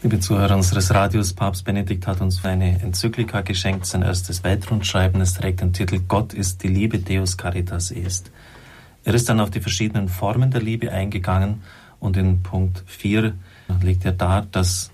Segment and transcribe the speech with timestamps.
[0.00, 5.20] Liebe Zuhörer unseres Radios, Papst Benedikt hat uns eine Enzyklika geschenkt, sein erstes Weltrundschreiben.
[5.20, 8.30] Es trägt den Titel Gott ist die Liebe, Deus Caritas est.
[9.02, 11.64] Er ist dann auf die verschiedenen Formen der Liebe eingegangen
[11.98, 13.34] und in Punkt 4
[13.82, 14.92] legt er dar, dass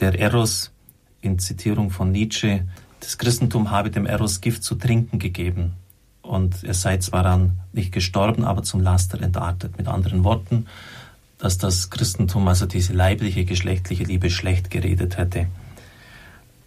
[0.00, 0.72] der Eros
[1.20, 2.66] in Zitierung von Nietzsche,
[2.98, 5.74] das Christentum habe dem Eros Gift zu trinken gegeben
[6.22, 9.78] und er sei zwar dann nicht gestorben, aber zum Laster entartet.
[9.78, 10.66] Mit anderen Worten,
[11.40, 15.46] dass das Christentum also diese leibliche, geschlechtliche Liebe schlecht geredet hätte.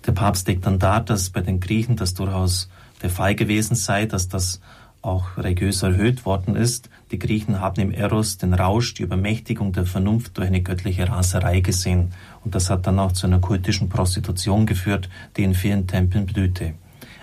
[0.06, 2.70] Der Papst legt dann dar, dass bei den Griechen das durchaus
[3.02, 4.60] der Fall gewesen sei, dass das
[5.02, 6.90] auch religiös erhöht worden ist.
[7.12, 11.60] Die Griechen haben im Eros den Rausch, die Übermächtigung der Vernunft durch eine göttliche Raserei
[11.60, 12.14] gesehen.
[12.44, 16.74] Und das hat dann auch zu einer kultischen Prostitution geführt, die in vielen Tempeln blühte.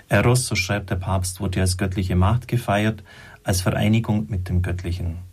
[0.09, 3.03] Eros, so schreibt der Papst, wurde als göttliche Macht gefeiert,
[3.45, 5.30] als Vereinigung mit dem Göttlichen.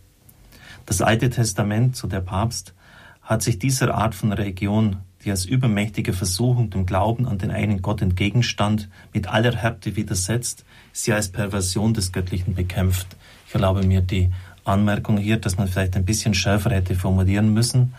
[0.88, 2.72] Das Alte Testament, so der Papst,
[3.20, 7.82] hat sich dieser Art von Religion, die als übermächtige Versuchung dem Glauben an den einen
[7.82, 13.06] Gott entgegenstand, mit aller Härte widersetzt, sie als Perversion des Göttlichen bekämpft.
[13.46, 14.30] Ich erlaube mir die
[14.64, 17.92] Anmerkung hier, dass man vielleicht ein bisschen schärfer hätte formulieren müssen.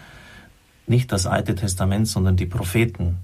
[0.88, 3.18] Nicht das Alte Testament, sondern die Propheten.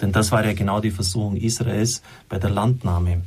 [0.00, 3.22] Denn das war ja genau die Versuchung Israels bei der Landnahme.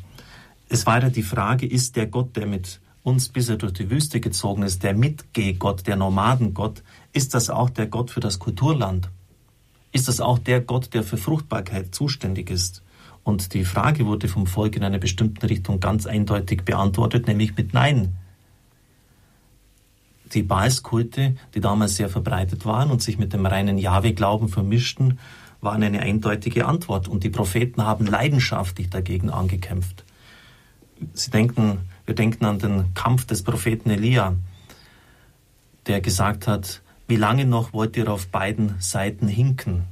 [0.68, 3.92] Es war ja die Frage, ist der Gott, der mit uns bis er durch die
[3.92, 6.82] Wüste gezogen ist, der Mitgehgott, der Nomadengott,
[7.14, 9.10] ist das auch der Gott für das Kulturland?
[9.92, 12.82] Ist das auch der Gott, der für Fruchtbarkeit zuständig ist?
[13.24, 17.76] Und die Frage wurde vom Volk in einer bestimmten Richtung ganz eindeutig beantwortet, nämlich mit
[17.76, 18.16] Nein.
[20.34, 25.20] Die Baalskulte, die damals sehr verbreitet waren und sich mit dem reinen Jahwe-Glauben vermischten,
[25.62, 27.08] waren eine eindeutige Antwort.
[27.08, 30.06] Und die Propheten haben leidenschaftlich dagegen angekämpft.
[31.14, 34.36] Sie denken, wir denken an den Kampf des Propheten Elia,
[35.88, 39.84] der gesagt hat, wie lange noch wollt ihr auf beiden Seiten hinken?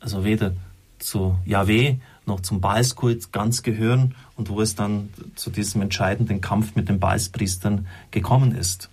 [0.00, 0.52] Also weder
[0.98, 6.74] zu Yahweh noch zum Baalskult ganz gehören und wo es dann zu diesem entscheidenden Kampf
[6.74, 8.88] mit den Baalspriestern gekommen ist.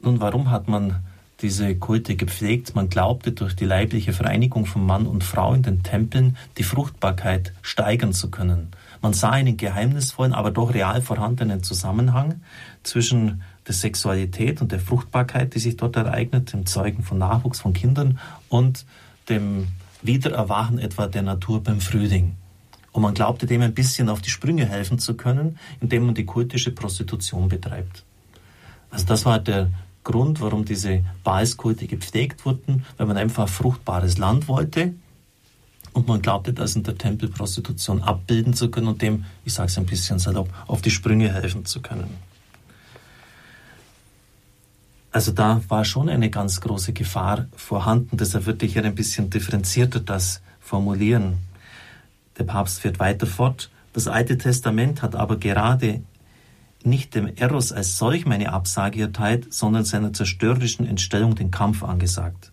[0.00, 1.04] Nun, warum hat man
[1.42, 2.74] diese Kulte gepflegt?
[2.74, 7.52] Man glaubte, durch die leibliche Vereinigung von Mann und Frau in den Tempeln die Fruchtbarkeit
[7.62, 8.68] steigern zu können.
[9.02, 12.40] Man sah einen geheimnisvollen, aber doch real vorhandenen Zusammenhang
[12.82, 17.72] zwischen der Sexualität und der Fruchtbarkeit, die sich dort ereignet, dem Zeugen von Nachwuchs von
[17.72, 18.18] Kindern
[18.48, 18.84] und
[19.28, 19.68] dem
[20.02, 22.36] Wiedererwachen etwa der Natur beim Frühling.
[22.92, 26.24] Und man glaubte dem ein bisschen auf die Sprünge helfen zu können, indem man die
[26.24, 28.04] kultische Prostitution betreibt.
[28.90, 29.70] Also das war der
[30.02, 34.94] Grund, warum diese Baalskulte gepflegt wurden, weil man einfach fruchtbares Land wollte
[35.92, 39.78] und man glaubte, das in der Tempelprostitution abbilden zu können und dem, ich sage es
[39.78, 42.16] ein bisschen salopp, auf die Sprünge helfen zu können.
[45.12, 48.16] Also da war schon eine ganz große Gefahr vorhanden.
[48.16, 51.38] Deshalb würde ich hier ein bisschen differenzierter das formulieren.
[52.38, 53.70] Der Papst fährt weiter fort.
[53.92, 56.02] Das Alte Testament hat aber gerade
[56.84, 62.52] nicht dem Eros als solch meine Absage erteilt, sondern seiner zerstörerischen Entstellung den Kampf angesagt.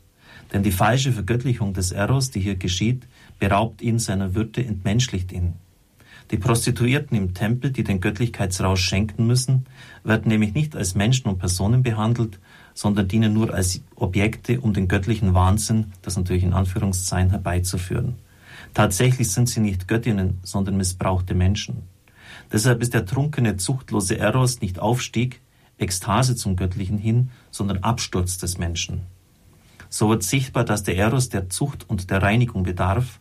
[0.51, 3.03] Denn die falsche Vergöttlichung des Eros, die hier geschieht,
[3.39, 5.53] beraubt ihn seiner Würde, entmenschlicht ihn.
[6.31, 9.65] Die Prostituierten im Tempel, die den Göttlichkeitsrausch schenken müssen,
[10.03, 12.39] werden nämlich nicht als Menschen und Personen behandelt,
[12.73, 18.15] sondern dienen nur als Objekte, um den göttlichen Wahnsinn, das natürlich in Anführungszeichen, herbeizuführen.
[18.73, 21.83] Tatsächlich sind sie nicht Göttinnen, sondern missbrauchte Menschen.
[22.51, 25.41] Deshalb ist der trunkene, zuchtlose Eros nicht Aufstieg,
[25.77, 29.03] Ekstase zum Göttlichen hin, sondern Absturz des Menschen.
[29.89, 33.19] So wird sichtbar, dass der Eros der Zucht und der Reinigung bedarf,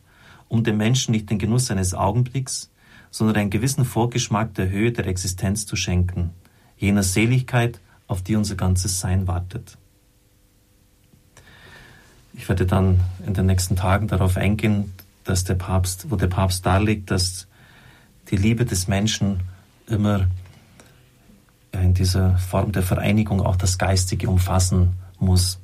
[0.49, 2.71] um dem Menschen nicht den Genuss eines Augenblicks,
[3.11, 6.31] sondern einen gewissen Vorgeschmack der Höhe der Existenz zu schenken,
[6.77, 9.77] jener Seligkeit, auf die unser ganzes Sein wartet.
[12.33, 14.93] Ich werde dann in den nächsten Tagen darauf eingehen,
[15.23, 17.47] dass der Papst, wo der Papst darlegt, dass
[18.29, 19.41] die Liebe des Menschen
[19.87, 20.27] immer
[21.71, 25.59] in dieser Form der Vereinigung auch das Geistige umfassen muss.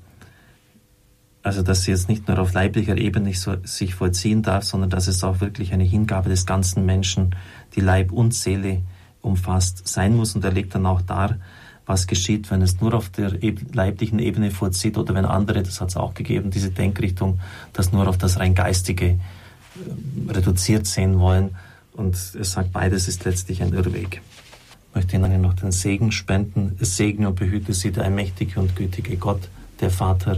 [1.43, 5.07] Also, dass sie jetzt nicht nur auf leiblicher Ebene so, sich vollziehen darf, sondern dass
[5.07, 7.35] es auch wirklich eine Hingabe des ganzen Menschen,
[7.75, 8.81] die Leib und Seele
[9.21, 10.35] umfasst, sein muss.
[10.35, 11.37] Und er legt dann auch dar,
[11.85, 13.33] was geschieht, wenn es nur auf der
[13.73, 17.41] leiblichen Ebene vollzieht oder wenn andere, das hat es auch gegeben, diese Denkrichtung,
[17.73, 19.17] das nur auf das rein Geistige äh,
[20.29, 21.55] reduziert sehen wollen.
[21.91, 24.21] Und er sagt, beides ist letztlich ein Irrweg.
[24.89, 26.77] Ich möchte Ihnen noch den Segen spenden.
[26.79, 29.49] Es segne und behüte Sie der allmächtige und gütige Gott,
[29.81, 30.37] der Vater,